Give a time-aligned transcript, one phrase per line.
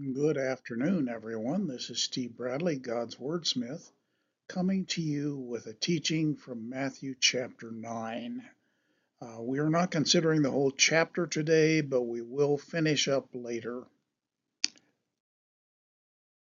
[0.00, 1.66] Good afternoon, everyone.
[1.66, 3.90] This is Steve Bradley, God's Wordsmith,
[4.48, 8.42] coming to you with a teaching from Matthew chapter 9.
[9.20, 13.84] Uh, we are not considering the whole chapter today, but we will finish up later.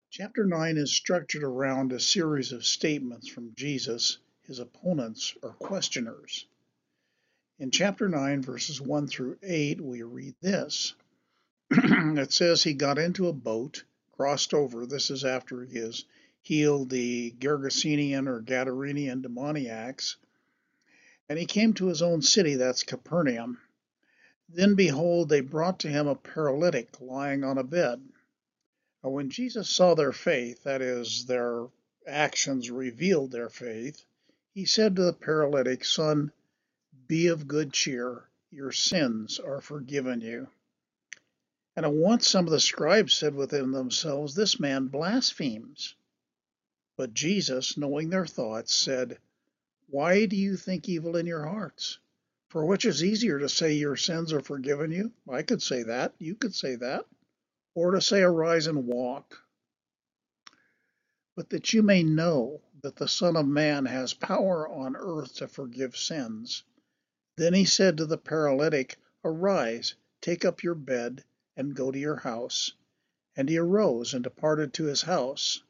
[0.09, 4.17] Chapter 9 is structured around a series of statements from Jesus,
[4.47, 6.47] his opponents or questioners.
[7.59, 10.95] In chapter 9, verses 1 through 8, we read this.
[12.17, 14.85] it says he got into a boat, crossed over.
[14.85, 16.05] This is after he has
[16.41, 20.15] healed the Gergesenian or Gadarenian demoniacs.
[21.27, 23.59] And he came to his own city, that's Capernaum.
[24.47, 28.01] Then behold, they brought to him a paralytic lying on a bed.
[29.01, 31.67] When Jesus saw their faith, that is, their
[32.07, 34.05] actions revealed their faith,
[34.53, 36.31] he said to the paralytic, Son,
[37.07, 40.47] be of good cheer, your sins are forgiven you.
[41.77, 45.95] And at once some of the scribes said within themselves, This man blasphemes.
[46.95, 49.19] But Jesus, knowing their thoughts, said,
[49.87, 51.99] Why do you think evil in your hearts?
[52.47, 55.11] For which is easier to say your sins are forgiven you?
[55.29, 56.13] I could say that.
[56.17, 57.05] You could say that.
[57.73, 59.43] Or to say, Arise and walk.
[61.35, 65.49] But that you may know that the Son of Man has power on earth to
[65.49, 66.63] forgive sins.
[67.35, 71.25] Then he said to the paralytic, Arise, take up your bed
[71.57, 72.71] and go to your house.
[73.35, 75.61] And he arose and departed to his house.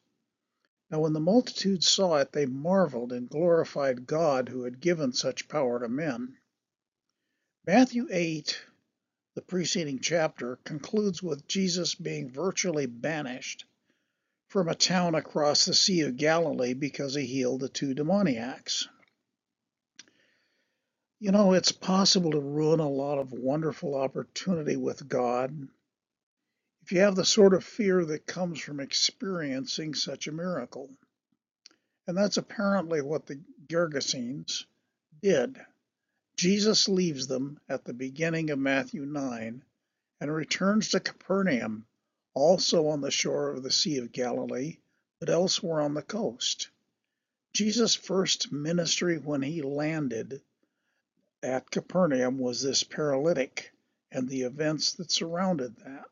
[0.92, 5.48] Now when the multitude saw it, they marveled and glorified God who had given such
[5.48, 6.38] power to men.
[7.66, 8.62] Matthew 8,
[9.34, 13.66] the preceding chapter, concludes with Jesus being virtually banished
[14.48, 18.88] from a town across the Sea of Galilee because he healed the two demoniacs.
[21.20, 25.68] You know, it's possible to ruin a lot of wonderful opportunity with God
[26.86, 30.88] if you have the sort of fear that comes from experiencing such a miracle.
[32.06, 34.66] And that's apparently what the Gergesenes
[35.20, 35.60] did.
[36.38, 39.64] Jesus leaves them at the beginning of Matthew 9
[40.22, 41.88] and returns to Capernaum,
[42.36, 44.78] also on the shore of the Sea of Galilee,
[45.20, 46.70] but elsewhere on the coast.
[47.52, 50.40] Jesus' first ministry when he landed
[51.42, 53.72] at Capernaum was this paralytic
[54.12, 56.06] and the events that surrounded that.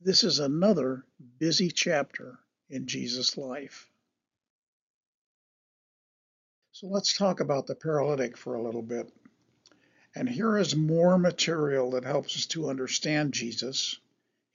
[0.00, 1.04] This is another
[1.38, 2.38] busy chapter
[2.68, 3.88] in Jesus' life.
[6.72, 9.10] So let's talk about the paralytic for a little bit.
[10.14, 13.98] And here is more material that helps us to understand Jesus,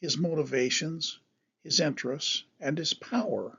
[0.02, 1.20] his motivations,
[1.64, 3.58] his interests, and his power.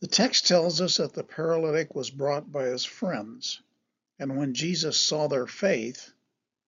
[0.00, 3.60] The text tells us that the paralytic was brought by his friends,
[4.18, 6.12] and when Jesus saw their faith,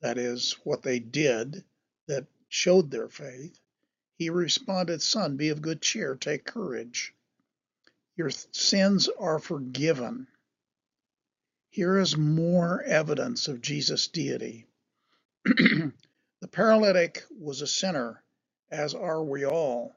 [0.00, 1.64] that is, what they did
[2.08, 3.58] that showed their faith,
[4.22, 7.14] he responded, Son, be of good cheer, take courage.
[8.16, 10.26] Your sins are forgiven.
[11.70, 14.66] Here is more evidence of Jesus' deity.
[15.44, 15.92] the
[16.50, 18.22] paralytic was a sinner,
[18.70, 19.96] as are we all,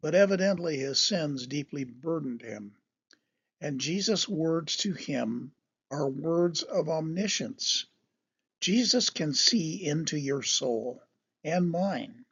[0.00, 2.76] but evidently his sins deeply burdened him.
[3.60, 5.52] And Jesus' words to him
[5.90, 7.86] are words of omniscience.
[8.60, 11.02] Jesus can see into your soul
[11.44, 12.25] and mine.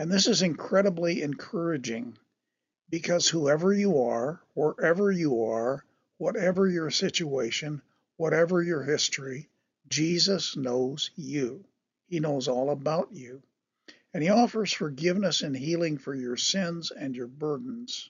[0.00, 2.16] And this is incredibly encouraging
[2.88, 5.84] because whoever you are, wherever you are,
[6.16, 7.82] whatever your situation,
[8.16, 9.50] whatever your history,
[9.90, 11.66] Jesus knows you.
[12.08, 13.42] He knows all about you.
[14.14, 18.08] And He offers forgiveness and healing for your sins and your burdens.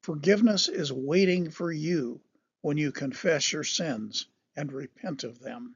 [0.00, 2.18] Forgiveness is waiting for you
[2.62, 5.74] when you confess your sins and repent of them.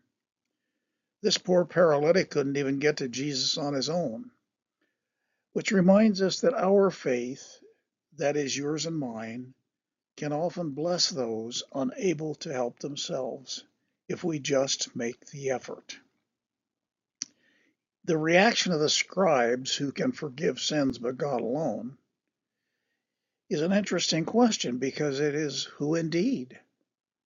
[1.21, 4.31] This poor paralytic couldn't even get to Jesus on his own
[5.53, 7.61] which reminds us that our faith,
[8.17, 9.55] that is yours and mine,
[10.17, 13.65] can often bless those unable to help themselves
[14.09, 15.99] if we just make the effort.
[18.05, 21.99] The reaction of the scribes, who can forgive sins but God alone,
[23.49, 26.59] is an interesting question because it is who indeed.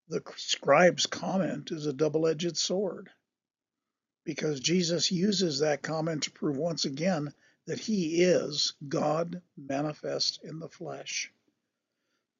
[0.08, 3.10] The scribe's comment is a double edged sword
[4.24, 7.32] because Jesus uses that comment to prove once again
[7.66, 11.32] that he is God manifest in the flesh.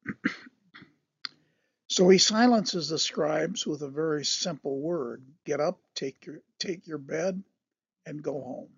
[1.89, 6.87] so he silences the scribes with a very simple word get up, take your, take
[6.87, 7.43] your bed,
[8.07, 8.71] and go home.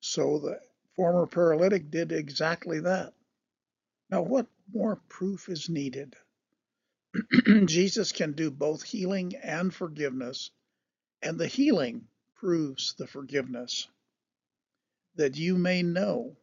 [0.00, 0.60] So the
[0.96, 3.14] former paralytic did exactly that.
[4.10, 6.16] Now, what more proof is needed?
[7.66, 10.50] Jesus can do both healing and forgiveness,
[11.22, 13.86] and the healing proves the forgiveness
[15.16, 16.36] that you may know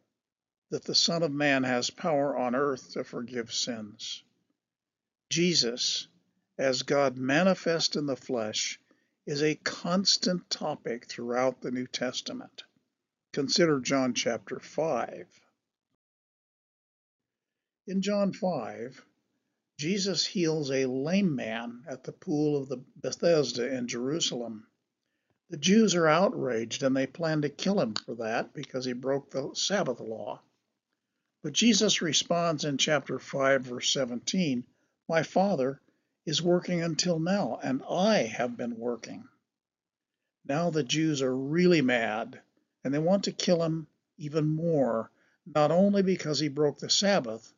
[0.70, 4.22] that the Son of Man has power on earth to forgive sins.
[5.28, 6.06] Jesus,
[6.58, 8.78] as God manifest in the flesh,
[9.26, 12.64] is a constant topic throughout the New Testament.
[13.32, 15.40] Consider John chapter 5.
[17.86, 19.04] In John 5,
[19.78, 24.66] Jesus heals a lame man at the pool of the Bethesda in Jerusalem.
[25.50, 29.32] The Jews are outraged and they plan to kill him for that because he broke
[29.32, 30.40] the Sabbath law.
[31.42, 34.64] But Jesus responds in chapter 5, verse 17
[35.08, 35.80] My Father
[36.24, 39.28] is working until now, and I have been working.
[40.44, 42.40] Now the Jews are really mad
[42.84, 43.88] and they want to kill him
[44.18, 45.10] even more,
[45.44, 47.52] not only because he broke the Sabbath,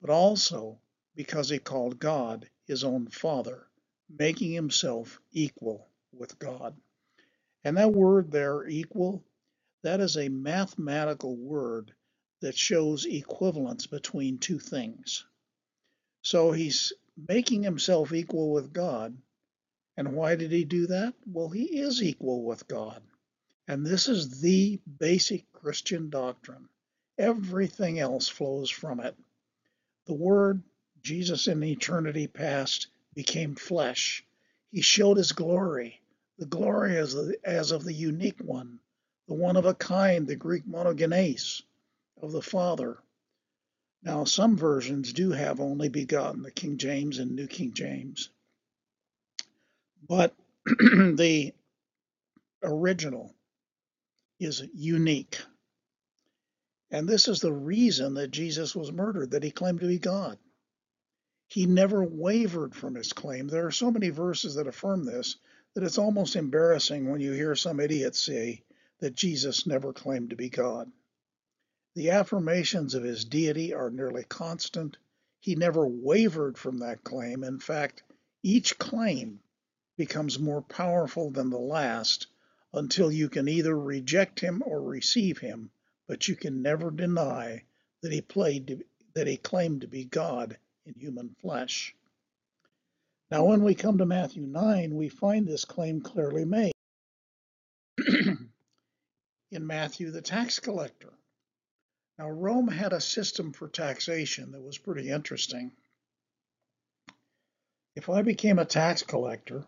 [0.00, 0.80] but also
[1.14, 3.66] because he called God his own Father,
[4.08, 6.74] making himself equal with God.
[7.66, 9.24] And that word there, equal,
[9.82, 11.92] that is a mathematical word
[12.40, 15.24] that shows equivalence between two things.
[16.22, 19.18] So he's making himself equal with God.
[19.96, 21.14] And why did he do that?
[21.26, 23.02] Well, he is equal with God.
[23.66, 26.68] And this is the basic Christian doctrine.
[27.18, 29.16] Everything else flows from it.
[30.06, 30.62] The Word,
[31.02, 34.24] Jesus in eternity past, became flesh.
[34.70, 36.00] He showed his glory
[36.38, 38.78] the glory as, the, as of the unique one,
[39.28, 41.62] the one of a kind, the Greek monogenes
[42.22, 42.98] of the Father.
[44.02, 48.30] Now, some versions do have only begotten, the King James and New King James.
[50.08, 50.34] But
[50.66, 51.52] the
[52.62, 53.34] original
[54.38, 55.40] is unique.
[56.90, 60.38] And this is the reason that Jesus was murdered, that he claimed to be God.
[61.48, 63.48] He never wavered from his claim.
[63.48, 65.36] There are so many verses that affirm this
[65.76, 68.62] that it's almost embarrassing when you hear some idiot say
[68.98, 70.90] that Jesus never claimed to be God.
[71.94, 74.96] The affirmations of his deity are nearly constant.
[75.38, 77.44] He never wavered from that claim.
[77.44, 78.02] In fact,
[78.42, 79.40] each claim
[79.98, 82.26] becomes more powerful than the last
[82.72, 85.70] until you can either reject him or receive him,
[86.06, 87.64] but you can never deny
[88.00, 88.82] that he played to,
[89.12, 90.56] that he claimed to be God
[90.86, 91.94] in human flesh.
[93.30, 96.72] Now, when we come to Matthew 9, we find this claim clearly made.
[99.50, 101.12] in Matthew, the tax collector.
[102.18, 105.72] Now, Rome had a system for taxation that was pretty interesting.
[107.96, 109.66] If I became a tax collector,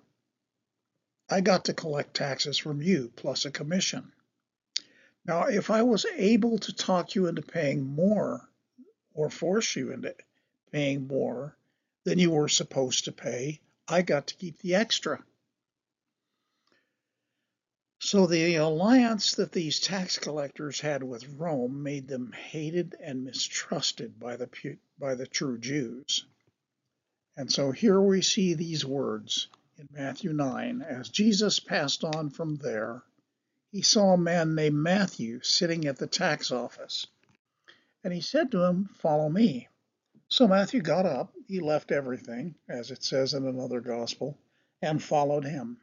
[1.28, 4.12] I got to collect taxes from you plus a commission.
[5.26, 8.48] Now, if I was able to talk you into paying more
[9.12, 10.14] or force you into
[10.70, 11.57] paying more,
[12.08, 13.60] than you were supposed to pay.
[13.86, 15.22] I got to keep the extra.
[17.98, 24.18] So the alliance that these tax collectors had with Rome made them hated and mistrusted
[24.18, 24.48] by the
[24.98, 26.24] by the true Jews.
[27.36, 32.56] And so here we see these words in Matthew 9 as Jesus passed on from
[32.56, 33.02] there
[33.70, 37.06] he saw a man named Matthew sitting at the tax office.
[38.02, 39.68] And he said to him, Follow me.
[40.28, 44.38] So Matthew got up, he left everything, as it says in another gospel,
[44.82, 45.78] and followed him.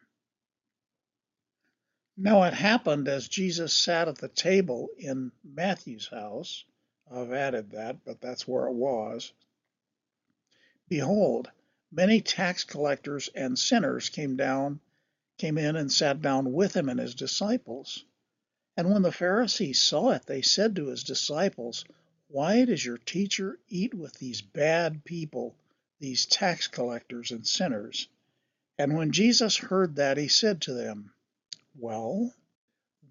[2.16, 6.64] Now it happened as Jesus sat at the table in Matthew's house,
[7.12, 9.34] I've added that, but that's where it was.
[10.88, 11.52] Behold,
[11.92, 14.80] many tax collectors and sinners came down,
[15.38, 18.06] came in and sat down with him and his disciples.
[18.78, 21.86] And when the Pharisees saw it, they said to his disciples,
[22.36, 25.56] why does your teacher eat with these bad people,
[26.00, 28.10] these tax collectors and sinners?
[28.78, 31.14] And when Jesus heard that, he said to them,
[31.78, 32.36] Well,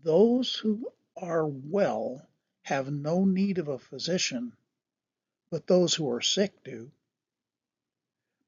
[0.03, 2.29] those who are well
[2.65, 4.53] have no need of a physician,
[5.49, 6.91] but those who are sick do.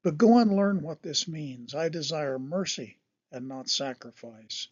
[0.03, 1.73] But go and learn what this means.
[1.73, 2.99] I desire mercy
[3.31, 4.67] and not sacrifice.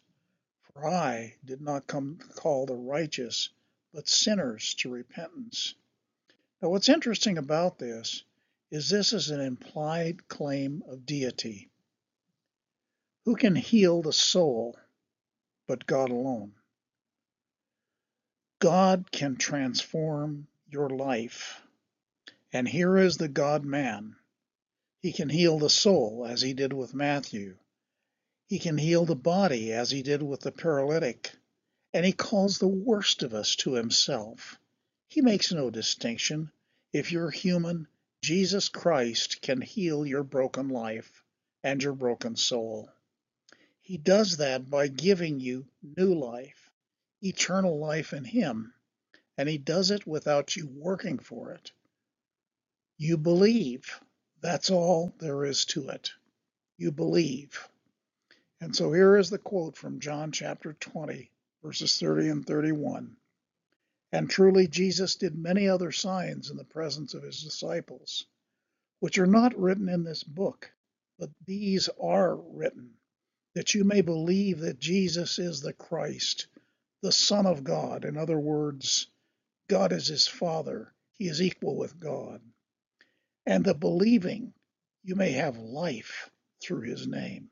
[0.60, 3.48] For I did not come to call the righteous,
[3.92, 5.74] but sinners to repentance.
[6.62, 8.24] Now, what's interesting about this
[8.70, 11.70] is this is an implied claim of deity.
[13.26, 14.76] Who can heal the soul
[15.66, 16.54] but God alone?
[18.58, 21.60] God can transform your life.
[22.52, 24.16] And here is the God man.
[25.02, 27.56] He can heal the soul as he did with Matthew.
[28.48, 31.32] He can heal the body as he did with the paralytic.
[31.92, 34.58] And he calls the worst of us to himself.
[35.08, 36.50] He makes no distinction.
[36.92, 37.86] If you're human,
[38.22, 41.22] Jesus Christ can heal your broken life
[41.62, 42.90] and your broken soul.
[43.80, 46.70] He does that by giving you new life,
[47.22, 48.74] eternal life in Him,
[49.38, 51.70] and He does it without you working for it.
[52.98, 54.00] You believe.
[54.40, 56.10] That's all there is to it.
[56.78, 57.68] You believe.
[58.60, 61.30] And so here is the quote from John chapter 20,
[61.62, 63.16] verses 30 and 31.
[64.12, 68.26] And truly Jesus did many other signs in the presence of his disciples,
[69.00, 70.70] which are not written in this book,
[71.18, 72.94] but these are written,
[73.54, 76.46] that you may believe that Jesus is the Christ,
[77.02, 78.04] the Son of God.
[78.04, 79.08] In other words,
[79.68, 82.40] God is his Father, he is equal with God.
[83.46, 84.52] And the believing
[85.02, 87.48] you may have life through his name.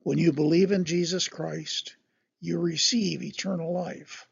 [0.00, 1.96] When you believe in Jesus Christ,
[2.40, 4.26] you receive eternal life.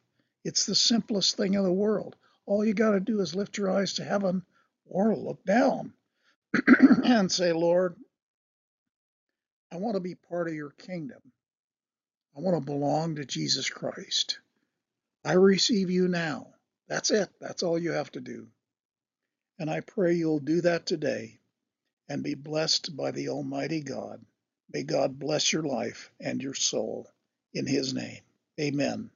[0.44, 2.16] It's the simplest thing in the world.
[2.46, 4.42] All you got to do is lift your eyes to heaven
[4.86, 5.92] or look down
[7.04, 7.96] and say, Lord,
[9.72, 11.20] I want to be part of your kingdom.
[12.36, 14.38] I want to belong to Jesus Christ.
[15.24, 16.48] I receive you now.
[16.88, 17.28] That's it.
[17.40, 18.48] That's all you have to do.
[19.58, 21.38] And I pray you'll do that today
[22.08, 24.24] and be blessed by the Almighty God.
[24.72, 27.08] May God bless your life and your soul
[27.54, 28.20] in His name.
[28.60, 29.10] Amen.